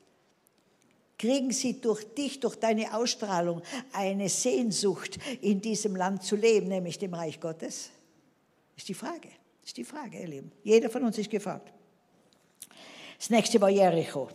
[1.17, 3.61] Kriegen sie durch dich, durch deine Ausstrahlung
[3.93, 7.89] eine Sehnsucht, in diesem Land zu leben, nämlich dem Reich Gottes?
[8.75, 9.29] Ist die Frage.
[9.65, 10.51] Ist die Frage, ihr Lieben.
[10.63, 11.73] Jeder von uns ist gefragt.
[13.17, 14.29] Das nächste war Jericho.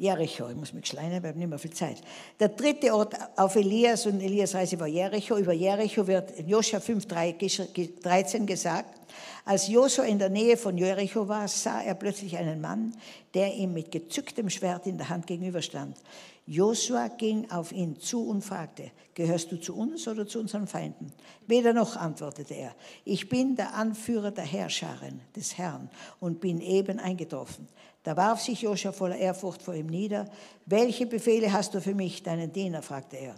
[0.00, 0.48] Jericho.
[0.48, 2.00] Ich muss mich schleinen, wir haben nicht mehr viel Zeit.
[2.40, 5.36] Der dritte Ort auf Elias und Elias Reise war Jericho.
[5.36, 8.98] Über Jericho wird in Joscha 5, 13 gesagt,
[9.44, 12.94] als Josua in der Nähe von Jericho war, sah er plötzlich einen Mann,
[13.34, 15.98] der ihm mit gezücktem Schwert in der Hand gegenüberstand.
[16.46, 21.12] Josua ging auf ihn zu und fragte, gehörst du zu uns oder zu unseren Feinden?
[21.46, 26.98] Weder noch, antwortete er, ich bin der Anführer der Herrscherin des Herrn und bin eben
[26.98, 27.68] eingetroffen.
[28.10, 30.28] Da warf sich Josua voller Ehrfurcht vor ihm nieder.
[30.66, 32.82] Welche Befehle hast du für mich, deinen Diener?
[32.82, 33.36] fragte er.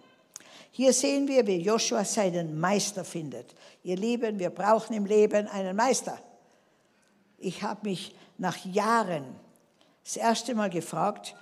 [0.70, 3.54] Hier sehen wir, wie Joshua seinen Meister findet.
[3.84, 6.18] Ihr Lieben, wir brauchen im Leben einen Meister.
[7.36, 9.26] Ich habe mich nach Jahren
[10.04, 11.34] das erste Mal gefragt,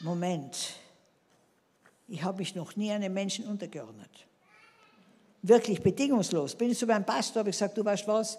[0.00, 0.74] Moment,
[2.08, 4.10] ich habe mich noch nie einem Menschen untergeordnet.
[5.42, 6.56] Wirklich bedingungslos.
[6.56, 8.36] Bin ich zu meinem Pastor, habe ich gesagt, du weißt was,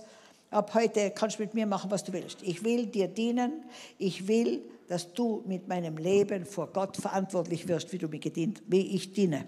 [0.55, 2.41] ab heute kannst du mit mir machen, was du willst.
[2.41, 3.65] Ich will dir dienen.
[3.97, 8.63] Ich will, dass du mit meinem Leben vor Gott verantwortlich wirst, wie, du mir gedient,
[8.67, 9.45] wie ich diene.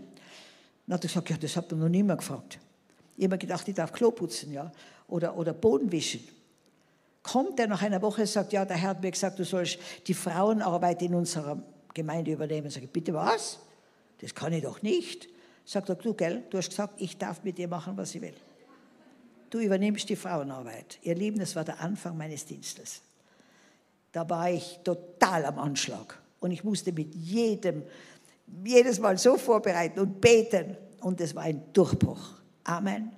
[0.86, 2.60] Dann hat er gesagt, ja, das hat man noch nie mehr gefragt.
[3.16, 4.72] Ich habe mir gedacht, ich darf Klo putzen, ja,
[5.08, 6.28] oder, oder Boden wischen.
[7.24, 9.80] Kommt er nach einer Woche und sagt, ja, der Herr hat mir gesagt, du sollst
[10.08, 11.62] die Frauenarbeit in unserer
[11.94, 12.70] Gemeinde übernehmen.
[12.70, 13.60] Sag ich, bitte was?
[14.20, 15.28] Das kann ich doch nicht.
[15.66, 18.34] Sagt er, du, gell, du hast gesagt, ich darf mit dir machen, was ich will.
[19.50, 21.00] Du übernimmst die Frauenarbeit.
[21.02, 23.02] Ihr Lieben, das war der Anfang meines Dienstes.
[24.12, 26.20] Da war ich total am Anschlag.
[26.40, 27.84] Und ich musste mit jedem,
[28.64, 30.76] jedes Mal so vorbereiten und beten.
[31.02, 32.34] Und es war ein Durchbruch.
[32.64, 33.12] Amen.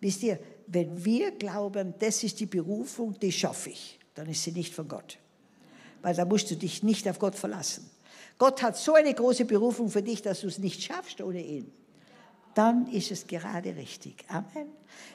[0.00, 4.52] Wisst ihr, wenn wir glauben, das ist die Berufung, die schaffe ich, dann ist sie
[4.52, 5.18] nicht von Gott.
[6.02, 7.88] Weil da musst du dich nicht auf Gott verlassen.
[8.36, 11.72] Gott hat so eine große Berufung für dich, dass du es nicht schaffst ohne ihn.
[12.58, 14.24] Dann ist es gerade richtig.
[14.26, 14.72] Amen.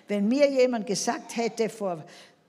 [0.08, 2.02] Wenn mir jemand gesagt hätte vor,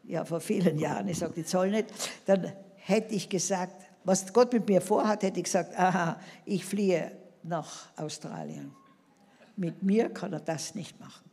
[0.05, 1.87] ja, vor vielen Jahren, ich sage die Zoll nicht,
[2.27, 7.11] dann hätte ich gesagt, was Gott mit mir vorhat, hätte ich gesagt, aha, ich fliehe
[7.43, 8.71] nach Australien.
[9.57, 11.29] Mit mir kann er das nicht machen.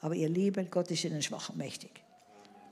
[0.00, 2.02] Aber ihr Lieben, Gott ist in den Schwachen mächtig.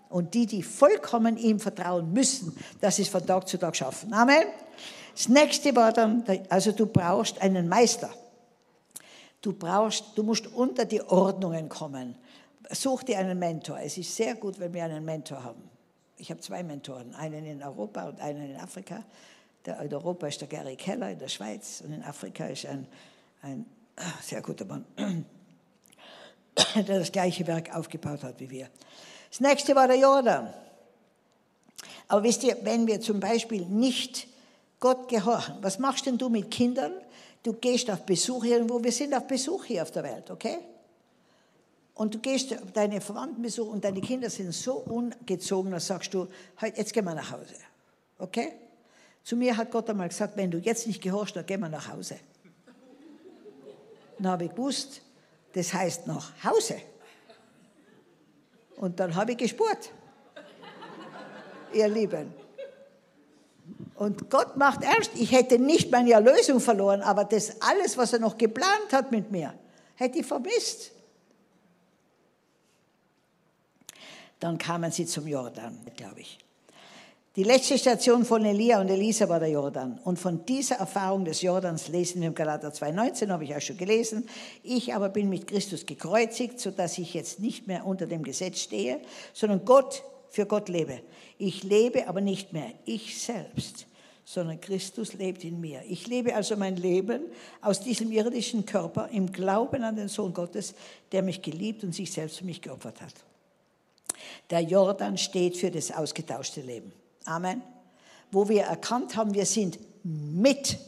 [0.08, 4.14] Und die, die vollkommen ihm vertrauen müssen, das ist von Tag zu Tag schaffen.
[4.14, 4.46] Amen.
[5.14, 8.08] Das nächste war dann, also du brauchst einen Meister.
[9.40, 12.16] Du brauchst, du musst unter die Ordnungen kommen.
[12.70, 13.78] Such dir einen Mentor.
[13.80, 15.62] Es ist sehr gut, wenn wir einen Mentor haben.
[16.16, 19.04] Ich habe zwei Mentoren, einen in Europa und einen in Afrika.
[19.64, 22.86] Der, in Europa ist der Gary Keller in der Schweiz und in Afrika ist ein,
[23.42, 23.64] ein
[23.96, 24.84] ah, sehr guter Mann,
[26.74, 28.68] der das gleiche Werk aufgebaut hat wie wir.
[29.30, 30.52] Das nächste war der Jordan.
[32.08, 34.26] Aber wisst ihr, wenn wir zum Beispiel nicht
[34.80, 35.56] Gott gehorchen.
[35.60, 36.92] Was machst denn du mit Kindern?
[37.42, 38.82] Du gehst auf Besuch irgendwo.
[38.82, 40.58] Wir sind auf Besuch hier auf der Welt, okay?
[41.94, 46.28] Und du gehst deine Verwandten besuchen und deine Kinder sind so ungezogen, dann sagst du,
[46.62, 47.54] jetzt gehen wir nach Hause.
[48.18, 48.52] Okay?
[49.24, 51.92] Zu mir hat Gott einmal gesagt, wenn du jetzt nicht gehorchst, dann gehen wir nach
[51.92, 52.16] Hause.
[54.16, 55.02] Dann habe ich gewusst,
[55.54, 56.76] das heißt nach Hause.
[58.76, 59.90] Und dann habe ich gespurt.
[61.72, 62.32] Ihr Lieben.
[63.98, 65.10] Und Gott macht ernst.
[65.16, 69.32] Ich hätte nicht meine Erlösung verloren, aber das alles, was er noch geplant hat mit
[69.32, 69.52] mir,
[69.96, 70.92] hätte ich vermisst.
[74.38, 76.38] Dann kamen sie zum Jordan, glaube ich.
[77.34, 79.98] Die letzte Station von Elia und Elisa war der Jordan.
[80.04, 83.76] Und von dieser Erfahrung des Jordans lesen wir im Galater 2,19, habe ich auch schon
[83.76, 84.28] gelesen.
[84.62, 89.00] Ich aber bin mit Christus gekreuzigt, sodass ich jetzt nicht mehr unter dem Gesetz stehe,
[89.32, 91.00] sondern Gott für Gott lebe.
[91.36, 93.87] Ich lebe aber nicht mehr ich selbst,
[94.28, 95.82] sondern Christus lebt in mir.
[95.88, 97.22] Ich lebe also mein Leben
[97.62, 100.74] aus diesem irdischen Körper im Glauben an den Sohn Gottes,
[101.12, 103.14] der mich geliebt und sich selbst für mich geopfert hat.
[104.50, 106.92] Der Jordan steht für das ausgetauschte Leben.
[107.24, 107.62] Amen.
[108.30, 110.78] Wo wir erkannt haben, wir sind mit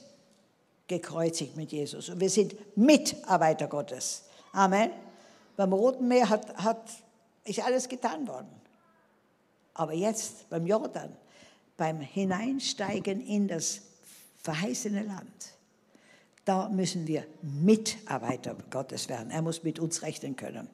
[0.87, 4.25] gekreuzigt mit Jesus und wir sind Mitarbeiter Gottes.
[4.53, 4.91] Amen.
[5.57, 6.91] Beim Roten Meer hat, hat,
[7.45, 8.51] ist alles getan worden.
[9.73, 11.17] Aber jetzt beim Jordan,
[11.81, 13.81] beim Hineinsteigen in das
[14.43, 15.55] verheißene Land,
[16.45, 19.31] da müssen wir Mitarbeiter Gottes werden.
[19.31, 20.69] Er muss mit uns rechnen können.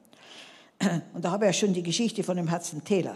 [1.13, 3.15] Und da habe ich ja schon die Geschichte von dem Hudson Taylor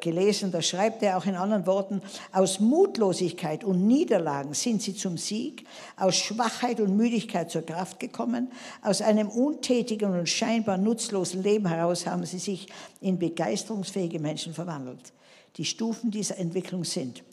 [0.00, 5.18] gelesen, da schreibt er auch in anderen Worten, aus Mutlosigkeit und Niederlagen sind sie zum
[5.18, 8.50] Sieg, aus Schwachheit und Müdigkeit zur Kraft gekommen,
[8.82, 12.66] aus einem untätigen und scheinbar nutzlosen Leben heraus haben sie sich
[13.00, 15.12] in begeisterungsfähige Menschen verwandelt.
[15.58, 17.24] Die Stufen dieser Entwicklung sind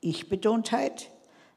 [0.00, 1.10] Ich-Betontheit,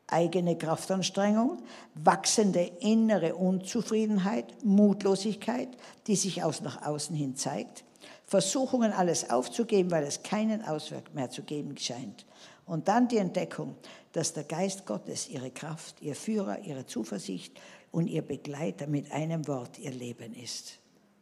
[0.07, 1.57] eigene Kraftanstrengung,
[1.95, 5.69] wachsende innere Unzufriedenheit, Mutlosigkeit,
[6.07, 7.85] die sich aus nach außen hin zeigt,
[8.25, 12.25] Versuchungen, alles aufzugeben, weil es keinen Ausweg mehr zu geben scheint.
[12.65, 13.75] Und dann die Entdeckung,
[14.11, 17.57] dass der Geist Gottes ihre Kraft, ihr Führer, ihre Zuversicht
[17.91, 20.79] und ihr Begleiter mit einem Wort ihr Leben ist.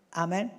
[0.09, 0.49] Amen.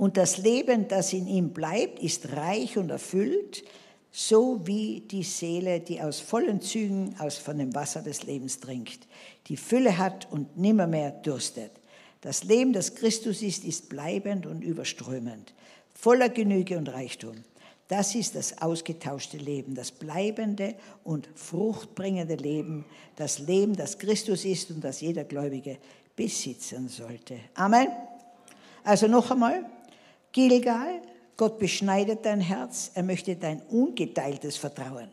[0.00, 3.62] Und das Leben, das in ihm bleibt, ist reich und erfüllt,
[4.10, 9.06] so wie die Seele, die aus vollen Zügen aus von dem Wasser des Lebens trinkt,
[9.48, 11.72] die Fülle hat und nimmermehr dürstet.
[12.22, 15.52] Das Leben, das Christus ist, ist bleibend und überströmend,
[15.94, 17.34] voller Genüge und Reichtum.
[17.88, 22.86] Das ist das ausgetauschte Leben, das bleibende und fruchtbringende Leben,
[23.16, 25.76] das Leben, das Christus ist und das jeder Gläubige
[26.16, 27.36] besitzen sollte.
[27.54, 27.88] Amen.
[28.82, 29.66] Also noch einmal,
[30.32, 31.02] Gilgal,
[31.36, 35.08] Gott beschneidet dein Herz, er möchte dein ungeteiltes Vertrauen.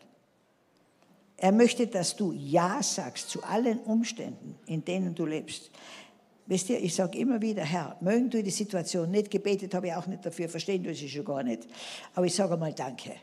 [1.37, 5.69] Er möchte, dass du Ja sagst zu allen Umständen, in denen du lebst.
[6.47, 9.93] Wisst ihr, ich sage immer wieder, Herr, mögen du die Situation nicht gebetet, habe ich
[9.93, 11.67] auch nicht dafür, verstehen du sie schon gar nicht.
[12.15, 13.15] Aber ich sage mal Danke.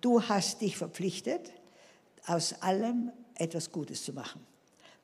[0.00, 1.52] Du hast dich verpflichtet,
[2.26, 4.46] aus allem etwas Gutes zu machen.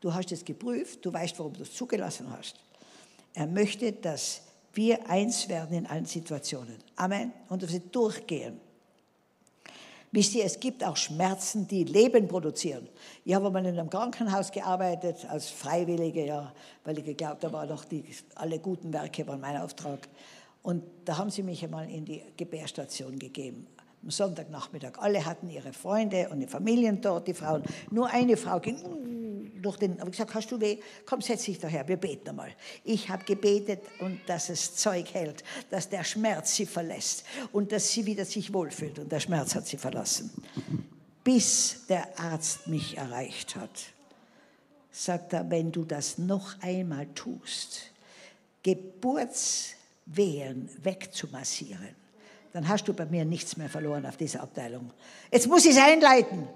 [0.01, 2.57] Du hast es geprüft, du weißt, warum du es zugelassen hast.
[3.35, 4.43] Er möchte, dass
[4.75, 6.77] wir eins werden in allen Situationen.
[6.97, 7.33] Amen.
[7.49, 8.61] Und dass wir durchgehen.
[10.13, 12.89] Wisst ihr, es gibt auch Schmerzen, die Leben produzieren.
[13.25, 16.53] Ich habe mal in einem Krankenhaus gearbeitet, als Freiwillige, ja,
[16.85, 18.05] weil ich geglaubt habe, noch die,
[18.35, 20.09] alle guten Werke waren mein Auftrag.
[20.63, 23.69] Und da haben sie mich einmal in die Gebärstation gegeben
[24.03, 24.99] am Sonntagnachmittag.
[24.99, 27.63] Alle hatten ihre Freunde und die Familien dort, die Frauen.
[27.91, 30.79] Nur eine Frau ging uh, durch den, habe gesagt, hast du weh?
[31.05, 32.51] Komm, setz dich daher, wir beten einmal.
[32.85, 37.93] Ich habe gebetet und dass es Zeug hält, dass der Schmerz sie verlässt und dass
[37.93, 40.31] sie wieder sich wohlfühlt und der Schmerz hat sie verlassen.
[41.23, 43.93] Bis der Arzt mich erreicht hat,
[44.91, 47.93] sagt er, wenn du das noch einmal tust,
[48.63, 52.00] Geburtswehen wegzumassieren,
[52.53, 54.91] dann hast du bei mir nichts mehr verloren auf dieser Abteilung.
[55.31, 56.49] Jetzt muss ich es einleiten.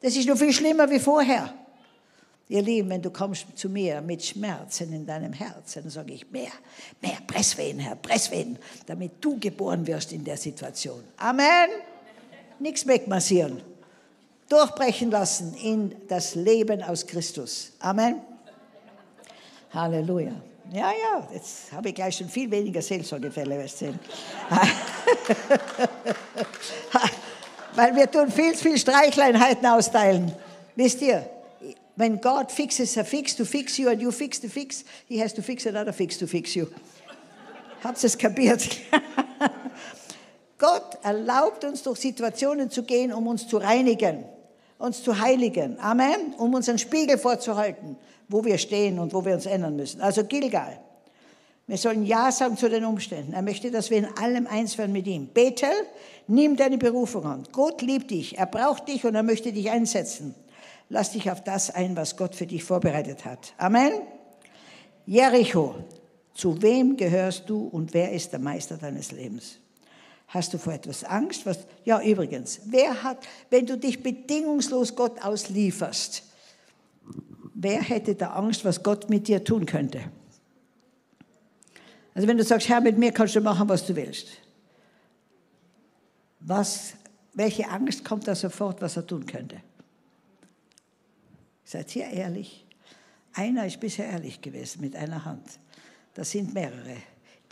[0.00, 1.52] Das ist noch viel schlimmer wie vorher.
[2.48, 6.30] Ihr Lieben, wenn du kommst zu mir mit Schmerzen in deinem Herzen, dann sage ich
[6.30, 6.50] mehr,
[7.00, 11.02] mehr Presswehen, Herr, Presswehen, damit du geboren wirst in der Situation.
[11.16, 11.70] Amen.
[12.58, 13.62] Nichts wegmassieren.
[14.48, 17.72] Durchbrechen lassen in das Leben aus Christus.
[17.78, 18.20] Amen.
[19.72, 20.34] Halleluja.
[20.72, 23.88] Ja, ja, jetzt habe ich gleich schon viel weniger Seelsorgefälle, weißt du.
[27.74, 30.34] Weil wir tun viel, viel Streichleinheiten austeilen.
[30.74, 31.28] Wisst ihr,
[31.96, 35.34] wenn Gott fixes a fix to fix you and you fix the fix, he has
[35.34, 36.66] to fix another fix to fix you.
[37.84, 38.66] Habt ihr es kapiert?
[40.58, 44.24] Gott erlaubt uns durch Situationen zu gehen, um uns zu reinigen,
[44.78, 45.78] uns zu heiligen.
[45.80, 46.32] Amen.
[46.38, 47.98] Um uns einen Spiegel vorzuhalten
[48.32, 50.00] wo wir stehen und wo wir uns ändern müssen.
[50.00, 50.80] Also Gilgal.
[51.66, 53.34] Wir sollen Ja sagen zu den Umständen.
[53.34, 55.28] Er möchte, dass wir in allem eins werden mit ihm.
[55.28, 55.70] Bethel,
[56.26, 57.44] nimm deine Berufung an.
[57.52, 60.34] Gott liebt dich, er braucht dich und er möchte dich einsetzen.
[60.88, 63.54] Lass dich auf das ein, was Gott für dich vorbereitet hat.
[63.56, 63.92] Amen.
[65.06, 65.76] Jericho,
[66.34, 69.58] zu wem gehörst du und wer ist der Meister deines Lebens?
[70.28, 71.46] Hast du vor etwas Angst?
[71.46, 71.58] Was?
[71.84, 73.18] Ja, übrigens, wer hat,
[73.50, 76.24] wenn du dich bedingungslos Gott auslieferst,
[77.54, 80.02] wer hätte da Angst, was Gott mit dir tun könnte?
[82.14, 84.28] Also wenn du sagst, Herr, mit mir kannst du machen, was du willst.
[86.40, 86.94] Was,
[87.34, 89.62] welche Angst kommt da sofort, was er tun könnte?
[91.64, 92.66] Seid ihr ehrlich?
[93.32, 95.58] Einer ist bisher ehrlich gewesen mit einer Hand.
[96.14, 96.96] Das sind mehrere,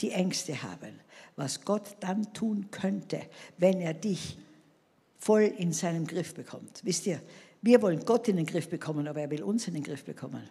[0.01, 1.01] die Ängste haben,
[1.37, 3.23] was Gott dann tun könnte,
[3.57, 4.37] wenn er dich
[5.19, 6.81] voll in seinem Griff bekommt.
[6.85, 7.21] Wisst ihr,
[7.63, 10.43] wir wollen Gott in den Griff bekommen, aber er will uns in den Griff bekommen.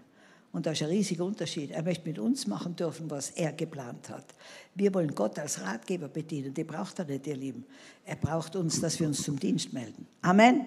[0.52, 1.72] Und da ist ein riesiger Unterschied.
[1.72, 4.26] Er möchte mit uns machen dürfen, was er geplant hat.
[4.74, 6.54] Wir wollen Gott als Ratgeber bedienen.
[6.54, 7.66] Die braucht er nicht, ihr Lieben.
[8.04, 10.08] Er braucht uns, dass wir uns zum Dienst melden.
[10.24, 10.66] Amen.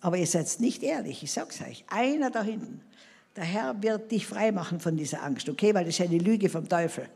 [0.00, 1.84] Aber ihr seid nicht ehrlich, ich sag's euch.
[1.88, 2.80] Einer da hinten,
[3.34, 5.74] der Herr wird dich frei machen von dieser Angst, okay?
[5.74, 7.08] Weil das ist eine Lüge vom Teufel.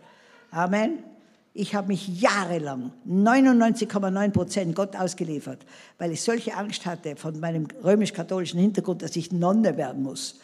[0.51, 0.99] Amen.
[1.59, 5.65] Ich habe mich jahrelang, 99,9 Prozent Gott ausgeliefert,
[5.97, 10.39] weil ich solche Angst hatte von meinem römisch-katholischen Hintergrund, dass ich Nonne werden muss.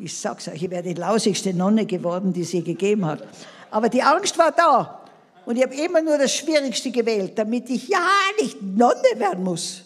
[0.00, 3.22] Ich sag's euch, ich wäre die lausigste Nonne geworden, die es je gegeben hat.
[3.70, 5.04] Aber die Angst war da.
[5.46, 8.04] Und ich habe immer nur das Schwierigste gewählt, damit ich ja
[8.40, 9.84] nicht Nonne werden muss.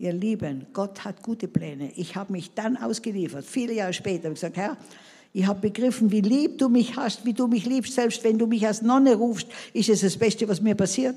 [0.00, 1.92] Ihr Lieben, Gott hat gute Pläne.
[1.94, 4.76] Ich habe mich dann ausgeliefert, viele Jahre später, habe gesagt, Herr,
[5.32, 7.94] ich habe begriffen, wie lieb du mich hast, wie du mich liebst.
[7.94, 11.16] Selbst wenn du mich als Nonne rufst, ist es das Beste, was mir passiert.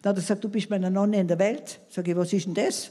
[0.00, 1.80] Dann hat er gesagt, du bist meine Nonne in der Welt.
[1.88, 2.90] Sag ich, was ist denn das?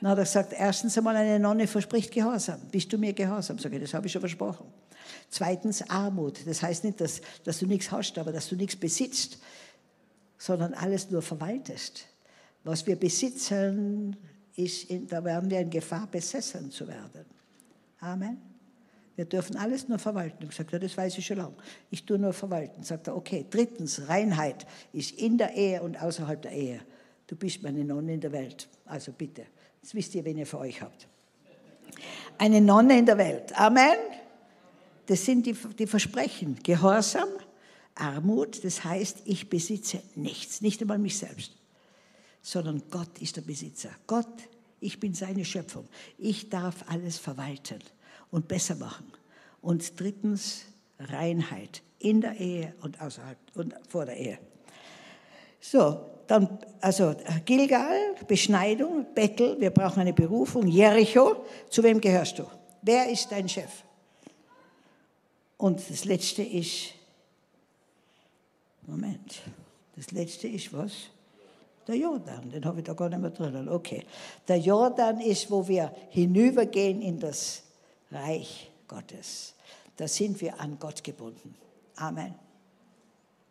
[0.00, 2.60] Dann hat er gesagt, erstens einmal, eine Nonne verspricht Gehorsam.
[2.70, 3.58] Bist du mir gehorsam?
[3.58, 4.66] Sag ich, das habe ich schon versprochen.
[5.30, 6.46] Zweitens Armut.
[6.46, 9.38] Das heißt nicht, dass, dass du nichts hast, aber dass du nichts besitzt,
[10.38, 12.06] sondern alles nur verwaltest.
[12.64, 14.16] Was wir besitzen,
[14.56, 17.24] ist, da werden wir in Gefahr, besessen zu werden.
[18.00, 18.51] Amen.
[19.14, 20.42] Wir dürfen alles nur verwalten.
[20.42, 21.54] Ich gesagt, ja, das weiß ich schon lange.
[21.90, 22.82] Ich tue nur verwalten.
[22.82, 23.46] Sagt er, okay.
[23.48, 26.80] Drittens, Reinheit ist in der Ehe und außerhalb der Ehe.
[27.26, 28.68] Du bist meine Nonne in der Welt.
[28.86, 29.46] Also bitte.
[29.82, 31.08] Jetzt wisst ihr, wen ihr für euch habt.
[32.38, 33.58] Eine Nonne in der Welt.
[33.58, 33.98] Amen.
[35.06, 36.58] Das sind die, die Versprechen.
[36.62, 37.28] Gehorsam,
[37.94, 41.52] Armut, das heißt, ich besitze nichts, nicht einmal mich selbst,
[42.40, 43.90] sondern Gott ist der Besitzer.
[44.06, 44.28] Gott,
[44.80, 45.86] ich bin seine Schöpfung.
[46.18, 47.80] Ich darf alles verwalten
[48.32, 49.12] und besser machen.
[49.60, 50.64] Und drittens
[50.98, 54.38] Reinheit in der Ehe und außerhalb und vor der Ehe.
[55.60, 57.14] So, dann, also
[57.44, 62.44] Gilgal, Beschneidung, Bettel, wir brauchen eine Berufung, Jericho, zu wem gehörst du?
[62.80, 63.70] Wer ist dein Chef?
[65.56, 66.94] Und das letzte ist,
[68.84, 69.42] Moment,
[69.94, 70.92] das letzte ist was?
[71.86, 73.68] Der Jordan, den habe ich da gar nicht mehr drin.
[73.68, 74.04] Okay.
[74.48, 77.62] Der Jordan ist, wo wir hinübergehen in das
[78.12, 79.54] Reich Gottes.
[79.96, 81.54] Da sind wir an Gott gebunden.
[81.96, 82.34] Amen.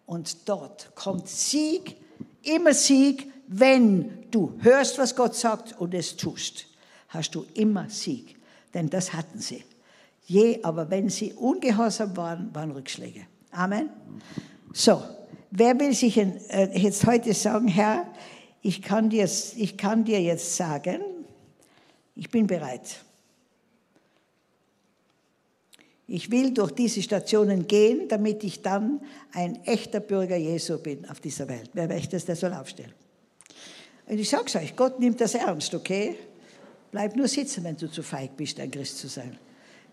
[0.05, 1.95] Und dort kommt Sieg,
[2.43, 6.66] immer Sieg, wenn du hörst, was Gott sagt und es tust.
[7.09, 8.38] Hast du immer Sieg.
[8.74, 9.64] Denn das hatten sie.
[10.26, 13.26] Je, aber wenn sie ungehorsam waren, waren Rückschläge.
[13.51, 13.89] Amen.
[14.72, 15.03] So,
[15.49, 18.07] wer will sich äh, jetzt heute sagen, Herr,
[18.62, 21.01] ich kann, dir, ich kann dir jetzt sagen,
[22.16, 23.01] ich bin bereit.
[26.14, 28.99] Ich will durch diese Stationen gehen, damit ich dann
[29.32, 31.70] ein echter Bürger Jesu bin auf dieser Welt.
[31.72, 32.91] Wer möchte das, der soll aufstellen.
[34.07, 36.18] Und ich sage es euch, Gott nimmt das ernst, okay?
[36.91, 39.38] Bleib nur sitzen, wenn du zu feig bist, ein Christ zu sein,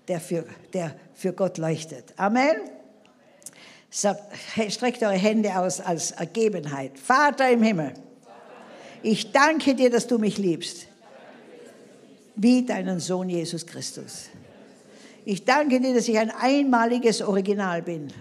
[0.09, 2.13] der für, der für Gott leuchtet.
[2.17, 2.57] Amen.
[3.89, 4.21] Sagt,
[4.71, 6.99] streckt eure Hände aus als Ergebenheit.
[6.99, 7.95] Vater im Himmel,
[9.05, 10.89] ich danke dir, dass du mich liebst,
[12.35, 14.31] wie deinen Sohn Jesus Christus.
[15.25, 18.13] Ich danke dir, dass ich ein einmaliges Original bin.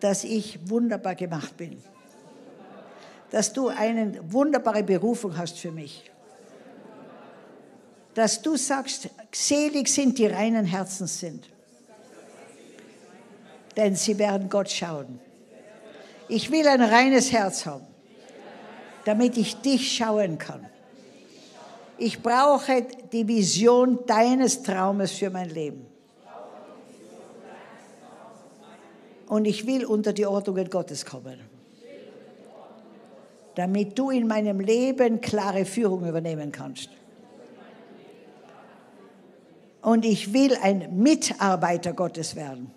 [0.00, 1.82] Dass ich wunderbar gemacht bin.
[3.30, 6.10] Dass du eine wunderbare Berufung hast für mich.
[8.14, 11.48] Dass du sagst, selig sind die reinen Herzens sind.
[13.76, 15.20] Denn sie werden Gott schauen.
[16.28, 17.86] Ich will ein reines Herz haben,
[19.04, 20.68] damit ich dich schauen kann.
[21.98, 25.86] Ich brauche die Vision deines Traumes für mein Leben.
[29.26, 31.40] Und ich will unter die Ordnungen Gottes kommen.
[33.56, 36.90] Damit du in meinem Leben klare Führung übernehmen kannst.
[39.82, 42.70] Und ich will ein Mitarbeiter Gottes werden.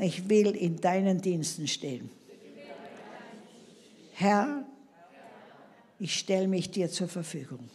[0.00, 2.10] Ich will in deinen Diensten stehen.
[4.12, 4.64] Herr,
[5.98, 7.70] ich stelle mich dir zur Verfügung.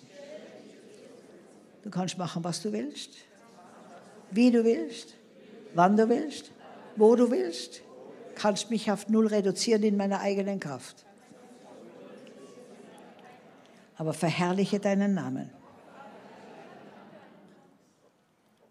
[1.83, 3.09] Du kannst machen, was du willst,
[4.29, 5.15] wie du willst,
[5.73, 6.51] wann du willst,
[6.95, 7.81] wo du willst.
[8.35, 11.05] Kannst mich auf null reduzieren in meiner eigenen Kraft.
[13.97, 15.49] Aber verherrliche deinen Namen.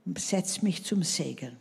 [0.05, 1.57] Und setz mich zum Segen.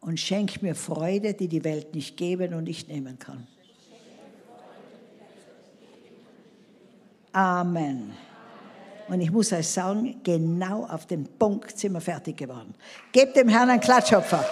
[0.00, 3.46] Und schenk mir Freude, die die Welt nicht geben und nicht nehmen kann.
[7.32, 8.12] Amen.
[9.08, 12.74] Und ich muss euch sagen, genau auf dem Punkt sind wir fertig geworden.
[13.12, 14.44] Gebt dem Herrn einen Klatschopfer.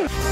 [0.00, 0.25] Yeah!